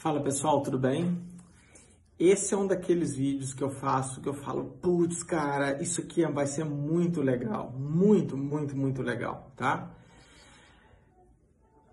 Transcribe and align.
Fala 0.00 0.18
pessoal, 0.18 0.62
tudo 0.62 0.78
bem? 0.78 1.20
Esse 2.18 2.54
é 2.54 2.56
um 2.56 2.66
daqueles 2.66 3.14
vídeos 3.14 3.52
que 3.52 3.62
eu 3.62 3.68
faço 3.68 4.22
que 4.22 4.28
eu 4.30 4.32
falo, 4.32 4.64
putz, 4.80 5.22
cara, 5.22 5.82
isso 5.82 6.00
aqui 6.00 6.24
vai 6.24 6.46
ser 6.46 6.64
muito 6.64 7.20
legal, 7.20 7.70
muito, 7.78 8.34
muito, 8.34 8.74
muito 8.74 9.02
legal, 9.02 9.52
tá? 9.54 9.90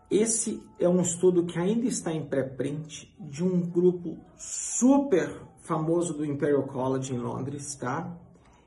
Esse 0.09 0.63
é 0.79 0.87
um 0.87 1.01
estudo 1.01 1.45
que 1.45 1.59
ainda 1.59 1.85
está 1.85 2.13
em 2.13 2.25
pré-print 2.25 3.13
de 3.19 3.43
um 3.43 3.59
grupo 3.59 4.17
super 4.37 5.41
famoso 5.63 6.13
do 6.13 6.23
Imperial 6.23 6.63
College 6.63 7.13
em 7.13 7.17
Londres, 7.17 7.75
tá? 7.75 8.17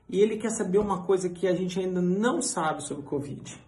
E 0.07 0.19
ele 0.19 0.37
quer 0.37 0.51
saber 0.51 0.77
uma 0.77 1.01
coisa 1.01 1.27
que 1.29 1.47
a 1.47 1.55
gente 1.55 1.79
ainda 1.79 1.99
não 1.99 2.43
sabe 2.43 2.83
sobre 2.83 3.01
o 3.01 3.07
Covid: 3.07 3.59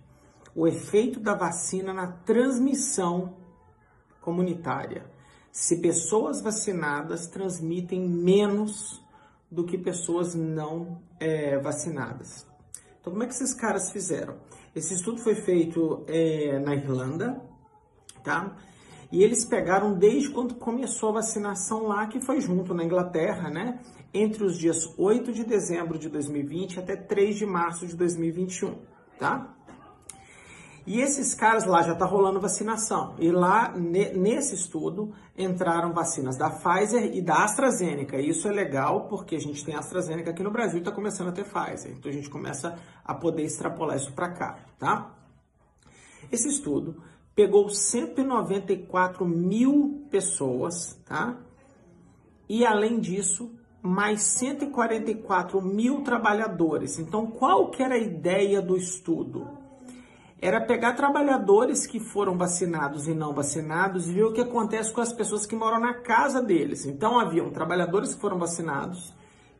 o 0.53 0.67
efeito 0.67 1.19
da 1.19 1.33
vacina 1.33 1.91
na 1.91 2.11
transmissão 2.11 3.37
comunitária 4.21 5.11
se 5.54 5.77
pessoas 5.77 6.41
vacinadas 6.41 7.27
transmitem 7.27 8.09
menos 8.09 8.99
do 9.52 9.63
que 9.63 9.77
pessoas 9.77 10.34
não 10.34 10.99
é, 11.20 11.59
vacinadas. 11.59 12.48
Então, 12.99 13.13
como 13.13 13.21
é 13.23 13.27
que 13.27 13.34
esses 13.34 13.53
caras 13.53 13.91
fizeram? 13.91 14.35
Esse 14.76 14.95
estudo 14.95 15.20
foi 15.20 15.35
feito 15.35 16.03
é, 16.07 16.57
na 16.57 16.73
Irlanda, 16.73 17.39
tá? 18.23 18.57
E 19.12 19.21
eles 19.21 19.45
pegaram 19.45 19.93
desde 19.93 20.31
quando 20.31 20.55
começou 20.55 21.09
a 21.09 21.13
vacinação 21.13 21.84
lá, 21.84 22.07
que 22.07 22.20
foi 22.20 22.41
junto 22.41 22.73
na 22.73 22.84
Inglaterra, 22.84 23.51
né? 23.51 23.79
Entre 24.12 24.43
os 24.43 24.57
dias 24.57 24.91
8 24.98 25.31
de 25.31 25.43
dezembro 25.43 25.99
de 25.99 26.09
2020 26.09 26.79
até 26.79 26.95
3 26.95 27.35
de 27.35 27.45
março 27.45 27.85
de 27.85 27.95
2021, 27.95 28.76
tá? 29.20 29.55
E 30.85 30.99
esses 30.99 31.33
caras 31.33 31.65
lá 31.65 31.81
já 31.81 31.95
tá 31.95 32.05
rolando 32.05 32.41
vacinação. 32.41 33.15
E 33.17 33.31
lá, 33.31 33.73
nesse 33.77 34.53
estudo, 34.53 35.13
entraram 35.37 35.93
vacinas 35.93 36.35
da 36.35 36.49
Pfizer 36.49 37.15
e 37.15 37.21
da 37.21 37.45
AstraZeneca. 37.45 38.17
E 38.17 38.29
isso 38.29 38.48
é 38.48 38.51
legal 38.51 39.07
porque 39.07 39.35
a 39.35 39.40
gente 39.40 39.63
tem 39.63 39.75
AstraZeneca 39.75 40.31
aqui 40.31 40.43
no 40.43 40.51
Brasil 40.51 40.77
e 40.77 40.79
está 40.79 40.91
começando 40.91 41.29
a 41.29 41.31
ter 41.31 41.45
Pfizer. 41.45 41.91
Então 41.91 42.12
a 42.12 42.13
gente 42.13 42.29
começa 42.29 42.77
a 43.03 43.13
poder 43.13 43.43
extrapolar 43.43 43.95
isso 43.95 44.12
para 44.12 44.34
cá, 44.34 44.59
tá? 44.77 45.15
Esse 46.29 46.49
estudo 46.49 47.01
pegou 47.34 47.70
194 47.70 49.25
mil 49.25 50.05
pessoas, 50.12 50.99
tá? 51.05 51.37
E 52.49 52.65
além 52.65 52.99
disso, 52.99 53.51
mais 53.81 54.21
144 54.21 55.62
mil 55.62 56.01
trabalhadores. 56.03 56.99
Então, 56.99 57.25
qual 57.25 57.70
que 57.70 57.81
era 57.81 57.95
a 57.95 57.99
ideia 57.99 58.62
do 58.62 58.75
estudo? 58.75 59.62
Era 60.44 60.60
pegar 60.60 60.91
trabalhadores 60.91 61.88
que 61.88 62.02
foram 62.02 62.38
vacinados 62.38 63.08
e 63.08 63.13
não 63.13 63.34
vacinados 63.34 64.09
e 64.09 64.13
ver 64.13 64.25
o 64.25 64.34
que 64.34 64.41
acontece 64.41 64.91
com 64.91 65.00
as 65.00 65.13
pessoas 65.13 65.46
que 65.46 65.56
moram 65.56 65.80
na 65.80 65.94
casa 65.94 66.41
deles. 66.41 66.86
Então 66.86 67.18
haviam 67.18 67.50
trabalhadores 67.50 68.13
que 68.13 68.19
foram 68.19 68.38
vacinados 68.38 69.14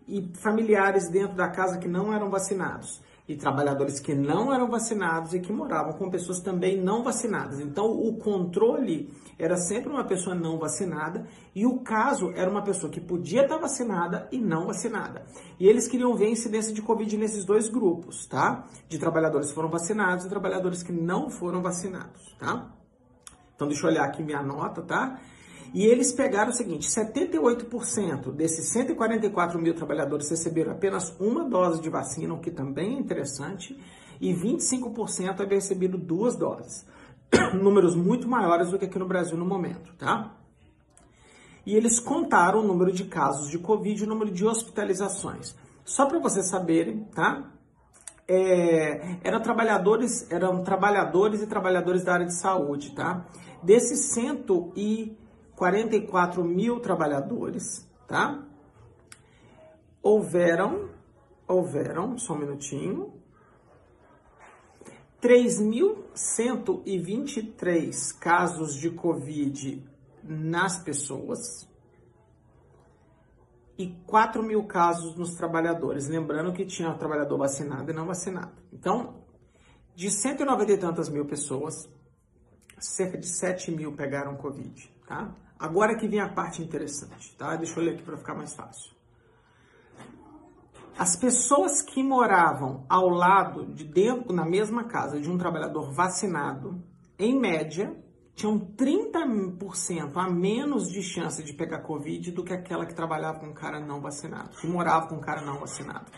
e 0.06 0.30
familiares 0.42 1.08
dentro 1.08 1.38
da 1.38 1.48
casa 1.48 1.78
que 1.78 1.88
não 1.88 2.14
eram 2.14 2.30
vacinados 2.30 3.02
e 3.28 3.38
trabalhadores 3.38 4.00
que 4.00 4.14
não 4.14 4.54
eram 4.54 4.70
vacinados 4.70 5.34
e 5.34 5.40
que 5.40 5.52
moravam 5.52 5.94
com 5.94 6.10
pessoas 6.10 6.42
também 6.42 6.82
não 6.82 7.04
vacinadas. 7.04 7.60
Então, 7.60 7.86
o 7.86 8.18
controle 8.18 9.10
era 9.40 9.56
sempre 9.56 9.90
uma 9.90 10.04
pessoa 10.04 10.36
não 10.36 10.60
vacinada 10.60 11.26
e 11.56 11.66
o 11.66 11.80
caso 11.80 12.32
era 12.36 12.52
uma 12.52 12.62
pessoa 12.62 12.92
que 12.92 13.00
podia 13.00 13.44
estar 13.44 13.58
vacinada 13.58 14.28
e 14.32 14.40
não 14.40 14.68
vacinada. 14.68 15.26
E 15.58 15.68
eles 15.68 15.88
queriam 15.88 16.16
ver 16.16 16.26
a 16.26 16.32
incidência 16.32 16.74
de 16.74 16.82
Covid 16.82 17.18
nesses 17.18 17.46
dois 17.46 17.70
grupos, 17.70 18.26
tá? 18.26 18.66
De 18.90 18.98
trabalhadores 18.98 19.50
que 19.50 19.56
foram 19.56 19.70
vacinados 19.70 20.26
e 20.26 20.30
trabalhadores 20.30 20.84
que 20.84 20.92
não 20.92 21.30
foram 21.30 21.62
vacinados, 21.62 22.36
tá? 22.38 22.74
Então, 23.56 23.68
deixa 23.68 23.86
eu 23.86 23.92
olhar 23.92 24.04
aqui 24.04 24.22
minha 24.22 24.44
nota, 24.44 24.82
tá? 24.82 25.20
E 25.74 25.86
eles 25.86 26.14
pegaram 26.14 26.52
o 26.52 26.54
seguinte: 26.54 26.88
78% 26.88 28.32
desses 28.32 28.72
144 28.72 29.60
mil 29.60 29.74
trabalhadores 29.74 30.30
receberam 30.30 30.72
apenas 30.72 31.16
uma 31.20 31.44
dose 31.44 31.82
de 31.82 31.90
vacina, 31.90 32.34
o 32.34 32.40
que 32.40 32.52
também 32.52 32.96
é 32.96 33.00
interessante, 33.00 33.78
e 34.22 34.32
25% 34.34 35.42
haviam 35.42 35.60
recebido 35.60 35.98
duas 35.98 36.36
doses. 36.38 36.86
Números 37.60 37.96
muito 37.96 38.28
maiores 38.28 38.70
do 38.70 38.78
que 38.78 38.86
aqui 38.86 39.00
no 39.00 39.08
Brasil 39.08 39.36
no 39.36 39.46
momento, 39.46 39.92
tá? 39.98 40.38
E 41.66 41.76
eles 41.76 42.00
contaram 42.00 42.60
o 42.60 42.68
número 42.68 42.92
de 42.92 43.06
casos 43.06 43.50
de 43.50 43.58
Covid 43.58 44.00
e 44.00 44.06
o 44.06 44.10
número 44.10 44.30
de 44.30 44.46
hospitalizações. 44.46 45.56
Só 45.84 46.06
para 46.06 46.20
vocês 46.20 46.48
saberem, 46.50 47.06
tá? 47.16 47.52
É, 48.28 49.18
eram 49.24 49.42
trabalhadores, 49.42 50.30
eram 50.30 50.64
trabalhadores 50.64 51.42
e 51.42 51.48
trabalhadores 51.48 52.04
da 52.04 52.14
área 52.14 52.26
de 52.26 52.36
saúde, 52.36 52.94
tá? 52.94 53.26
Desses 53.62 54.14
100 54.14 54.46
e 54.76 55.18
44 55.56 56.44
mil 56.44 56.80
trabalhadores, 56.80 57.88
tá? 58.08 58.44
Houveram, 60.02 60.90
houveram, 61.48 62.18
só 62.18 62.34
um 62.34 62.40
minutinho, 62.40 63.14
3.123 65.22 68.20
casos 68.20 68.74
de 68.76 68.90
Covid 68.90 69.88
nas 70.22 70.84
pessoas 70.84 71.72
e 73.78 73.88
4 74.06 74.44
mil 74.44 74.66
casos 74.66 75.16
nos 75.16 75.36
trabalhadores. 75.36 76.08
Lembrando 76.08 76.54
que 76.54 76.66
tinha 76.66 76.94
trabalhador 76.96 77.38
vacinado 77.38 77.90
e 77.90 77.94
não 77.94 78.06
vacinado. 78.06 78.52
Então, 78.72 79.24
de 79.96 80.12
190 80.12 80.74
e 80.74 80.78
tantas 80.78 81.10
mil 81.10 81.26
pessoas, 81.26 81.90
cerca 82.80 83.18
de 83.18 83.28
7 83.28 83.72
mil 83.72 83.96
pegaram 83.96 84.36
Covid, 84.36 84.93
tá? 85.08 85.34
Agora 85.60 85.96
que 85.96 86.08
vem 86.08 86.20
a 86.20 86.30
parte 86.30 86.62
interessante, 86.62 87.36
tá? 87.38 87.56
Deixa 87.56 87.80
eu 87.80 87.84
ler 87.84 87.94
aqui 87.94 88.04
para 88.04 88.18
ficar 88.18 88.36
mais 88.36 88.54
fácil. 88.54 88.92
As 90.98 91.16
pessoas 91.16 91.82
que 91.82 92.04
moravam 92.04 92.86
ao 92.88 93.10
lado 93.10 93.66
de 93.66 93.84
dentro, 93.84 94.32
na 94.34 94.46
mesma 94.46 94.84
casa 94.84 95.20
de 95.20 95.30
um 95.30 95.38
trabalhador 95.38 95.92
vacinado, 95.92 96.84
em 97.18 97.40
média, 97.40 97.96
tinham 98.36 98.60
30% 98.60 100.12
a 100.16 100.30
menos 100.30 100.90
de 100.90 101.02
chance 101.02 101.44
de 101.44 101.54
pegar 101.54 101.80
Covid 101.82 102.32
do 102.32 102.44
que 102.44 102.54
aquela 102.54 102.86
que 102.86 102.94
trabalhava 102.94 103.40
com 103.40 103.48
um 103.48 103.54
cara 103.54 103.80
não 103.80 104.02
vacinado, 104.02 104.58
que 104.58 104.68
morava 104.68 105.08
com 105.08 105.16
um 105.16 105.22
cara 105.22 105.42
não 105.42 105.60
vacinado. 105.60 106.12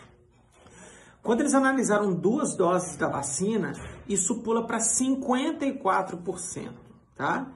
Quando 1.22 1.40
eles 1.40 1.54
analisaram 1.54 2.14
duas 2.14 2.56
doses 2.56 2.96
da 2.96 3.08
vacina, 3.08 3.72
isso 4.08 4.42
pula 4.42 4.66
para 4.66 4.78
54%, 4.78 6.72
tá? 7.16 7.52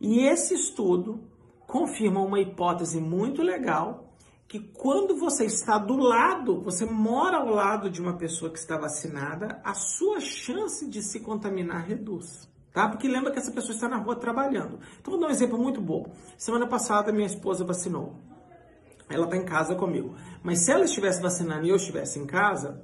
E 0.00 0.20
esse 0.20 0.54
estudo 0.54 1.20
confirma 1.66 2.20
uma 2.20 2.40
hipótese 2.40 3.00
muito 3.00 3.42
legal 3.42 4.08
que 4.48 4.58
quando 4.58 5.16
você 5.16 5.44
está 5.44 5.76
do 5.76 5.96
lado, 5.96 6.60
você 6.62 6.86
mora 6.86 7.36
ao 7.36 7.50
lado 7.50 7.90
de 7.90 8.00
uma 8.00 8.16
pessoa 8.16 8.50
que 8.50 8.58
está 8.58 8.78
vacinada, 8.78 9.60
a 9.62 9.74
sua 9.74 10.20
chance 10.20 10.88
de 10.88 11.02
se 11.02 11.20
contaminar 11.20 11.84
reduz. 11.86 12.48
Tá? 12.72 12.88
Porque 12.88 13.06
lembra 13.06 13.30
que 13.30 13.38
essa 13.38 13.52
pessoa 13.52 13.74
está 13.74 13.88
na 13.88 13.98
rua 13.98 14.16
trabalhando. 14.16 14.78
Então 15.00 15.12
vou 15.12 15.20
dar 15.20 15.26
um 15.26 15.30
exemplo 15.30 15.58
muito 15.58 15.80
bobo. 15.82 16.12
Semana 16.38 16.66
passada 16.66 17.12
minha 17.12 17.26
esposa 17.26 17.64
vacinou. 17.64 18.16
Ela 19.10 19.24
está 19.24 19.36
em 19.36 19.44
casa 19.44 19.74
comigo. 19.74 20.14
Mas 20.42 20.60
se 20.60 20.72
ela 20.72 20.84
estivesse 20.84 21.20
vacinando 21.20 21.66
e 21.66 21.70
eu 21.70 21.76
estivesse 21.76 22.18
em 22.18 22.26
casa, 22.26 22.82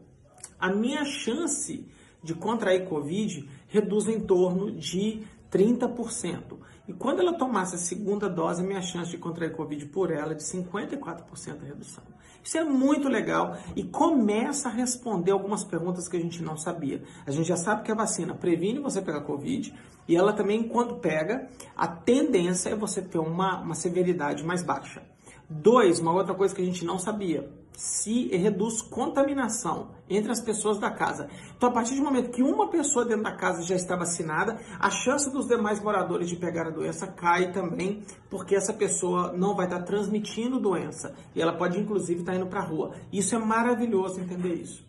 a 0.58 0.70
minha 0.70 1.04
chance 1.04 1.86
de 2.22 2.34
contrair 2.34 2.88
Covid 2.88 3.48
reduz 3.68 4.08
em 4.08 4.20
torno 4.20 4.72
de 4.72 5.22
30%. 5.54 6.58
E 6.88 6.92
quando 6.92 7.20
ela 7.20 7.38
tomasse 7.38 7.76
a 7.76 7.78
segunda 7.78 8.28
dose, 8.28 8.62
minha 8.62 8.82
chance 8.82 9.10
de 9.10 9.18
contrair 9.18 9.52
Covid 9.52 9.86
por 9.86 10.10
ela 10.10 10.32
é 10.32 10.34
de 10.34 10.42
54% 10.42 11.58
de 11.60 11.66
redução. 11.66 12.02
Isso 12.42 12.58
é 12.58 12.64
muito 12.64 13.08
legal 13.08 13.56
e 13.74 13.84
começa 13.84 14.68
a 14.68 14.72
responder 14.72 15.30
algumas 15.30 15.64
perguntas 15.64 16.08
que 16.08 16.16
a 16.16 16.20
gente 16.20 16.42
não 16.42 16.58
sabia. 16.58 17.02
A 17.24 17.30
gente 17.30 17.46
já 17.46 17.56
sabe 17.56 17.84
que 17.84 17.92
a 17.92 17.94
vacina 17.94 18.34
previne 18.34 18.80
você 18.80 19.00
pegar 19.00 19.22
Covid 19.22 19.72
e 20.06 20.16
ela 20.16 20.32
também, 20.32 20.68
quando 20.68 20.96
pega, 20.96 21.48
a 21.74 21.86
tendência 21.86 22.70
é 22.70 22.74
você 22.74 23.00
ter 23.00 23.18
uma, 23.18 23.60
uma 23.60 23.74
severidade 23.74 24.44
mais 24.44 24.62
baixa. 24.62 25.02
Dois, 25.48 26.00
uma 26.00 26.12
outra 26.12 26.34
coisa 26.34 26.54
que 26.54 26.60
a 26.60 26.64
gente 26.64 26.84
não 26.84 26.98
sabia 26.98 27.50
se 27.76 28.28
reduz 28.28 28.80
contaminação 28.80 29.90
entre 30.08 30.30
as 30.30 30.40
pessoas 30.40 30.78
da 30.78 30.90
casa. 30.90 31.28
Então, 31.56 31.68
a 31.68 31.72
partir 31.72 31.96
do 31.96 32.02
momento 32.02 32.30
que 32.30 32.42
uma 32.42 32.68
pessoa 32.68 33.04
dentro 33.04 33.24
da 33.24 33.36
casa 33.36 33.62
já 33.62 33.74
está 33.74 33.96
vacinada, 33.96 34.58
a 34.78 34.90
chance 34.90 35.30
dos 35.30 35.46
demais 35.46 35.80
moradores 35.80 36.28
de 36.28 36.36
pegar 36.36 36.68
a 36.68 36.70
doença 36.70 37.06
cai 37.06 37.52
também, 37.52 38.02
porque 38.30 38.54
essa 38.54 38.72
pessoa 38.72 39.32
não 39.32 39.56
vai 39.56 39.66
estar 39.66 39.82
transmitindo 39.82 40.60
doença 40.60 41.14
e 41.34 41.42
ela 41.42 41.56
pode 41.56 41.78
inclusive 41.78 42.20
estar 42.20 42.34
indo 42.34 42.46
para 42.46 42.60
a 42.60 42.64
rua. 42.64 42.92
Isso 43.12 43.34
é 43.34 43.38
maravilhoso 43.38 44.20
entender 44.20 44.54
isso. 44.54 44.84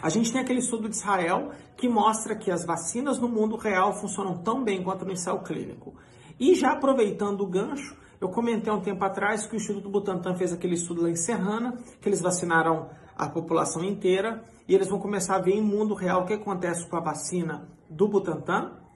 A 0.00 0.08
gente 0.08 0.30
tem 0.30 0.40
aquele 0.40 0.60
estudo 0.60 0.88
de 0.88 0.94
Israel 0.94 1.50
que 1.76 1.88
mostra 1.88 2.36
que 2.36 2.50
as 2.50 2.64
vacinas 2.64 3.18
no 3.18 3.28
mundo 3.28 3.56
real 3.56 3.94
funcionam 3.94 4.38
tão 4.38 4.62
bem 4.62 4.82
quanto 4.82 5.04
no 5.04 5.12
ensaio 5.12 5.42
clínico. 5.42 5.94
E 6.38 6.54
já 6.54 6.72
aproveitando 6.72 7.40
o 7.40 7.46
gancho, 7.46 7.96
eu 8.20 8.28
comentei 8.28 8.72
um 8.72 8.80
tempo 8.80 9.04
atrás 9.04 9.46
que 9.46 9.54
o 9.54 9.56
Instituto 9.56 9.88
Butantan 9.88 10.34
fez 10.34 10.52
aquele 10.52 10.74
estudo 10.74 11.02
lá 11.02 11.10
em 11.10 11.16
Serrana, 11.16 11.78
que 12.00 12.08
eles 12.08 12.20
vacinaram 12.20 12.88
a 13.16 13.28
população 13.28 13.82
inteira 13.84 14.42
e 14.68 14.74
eles 14.74 14.88
vão 14.88 14.98
começar 14.98 15.36
a 15.36 15.40
ver 15.40 15.54
em 15.54 15.62
mundo 15.62 15.94
real 15.94 16.22
o 16.22 16.26
que 16.26 16.34
acontece 16.34 16.86
com 16.86 16.96
a 16.96 17.00
vacina 17.00 17.68
do 17.88 18.08
Butantan 18.08 18.86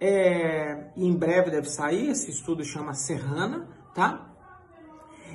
é, 0.00 0.86
em 0.96 1.12
breve 1.12 1.50
deve 1.50 1.68
sair, 1.68 2.08
esse 2.08 2.30
estudo 2.30 2.64
chama 2.64 2.94
Serrana, 2.94 3.68
tá? 3.94 4.28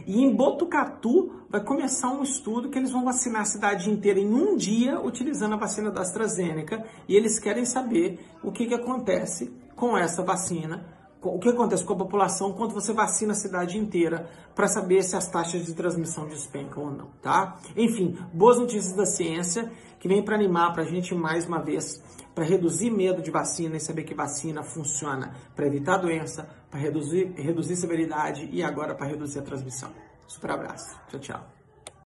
E 0.07 0.21
em 0.21 0.35
Botucatu 0.35 1.45
vai 1.49 1.63
começar 1.63 2.09
um 2.09 2.23
estudo 2.23 2.69
que 2.69 2.77
eles 2.77 2.91
vão 2.91 3.05
vacinar 3.05 3.43
a 3.43 3.45
cidade 3.45 3.89
inteira 3.89 4.19
em 4.19 4.33
um 4.33 4.57
dia 4.57 4.99
utilizando 4.99 5.53
a 5.53 5.57
vacina 5.57 5.89
da 5.89 6.01
AstraZeneca 6.01 6.83
e 7.07 7.15
eles 7.15 7.39
querem 7.39 7.63
saber 7.63 8.19
o 8.43 8.51
que, 8.51 8.65
que 8.65 8.73
acontece 8.73 9.53
com 9.75 9.97
essa 9.97 10.23
vacina, 10.23 10.85
o 11.29 11.39
que 11.39 11.49
acontece 11.49 11.83
com 11.83 11.93
a 11.93 11.97
população 11.97 12.53
quando 12.53 12.73
você 12.73 12.93
vacina 12.93 13.31
a 13.31 13.35
cidade 13.35 13.77
inteira 13.77 14.29
para 14.53 14.67
saber 14.67 15.03
se 15.03 15.15
as 15.15 15.27
taxas 15.27 15.65
de 15.65 15.73
transmissão 15.73 16.27
despencam 16.27 16.83
ou 16.83 16.91
não, 16.91 17.07
tá? 17.21 17.57
Enfim, 17.75 18.17
boas 18.33 18.57
notícias 18.59 18.93
da 18.93 19.05
ciência 19.05 19.71
que 19.99 20.07
vem 20.07 20.23
para 20.23 20.35
animar 20.35 20.73
para 20.73 20.83
a 20.83 20.85
gente 20.85 21.15
mais 21.15 21.47
uma 21.47 21.61
vez 21.61 22.01
para 22.35 22.43
reduzir 22.43 22.91
medo 22.91 23.21
de 23.21 23.31
vacina 23.31 23.77
e 23.77 23.79
saber 23.79 24.03
que 24.03 24.13
vacina 24.13 24.61
funciona 24.61 25.33
para 25.55 25.65
evitar 25.65 25.97
doença, 25.97 26.49
para 26.69 26.79
reduzir, 26.79 27.33
reduzir 27.37 27.77
severidade 27.77 28.49
e 28.51 28.61
agora 28.61 28.93
para 28.93 29.07
reduzir 29.07 29.39
a 29.39 29.43
transmissão. 29.43 29.89
Super 30.27 30.51
abraço. 30.51 30.99
Tchau, 31.07 31.19
tchau. 31.19 31.54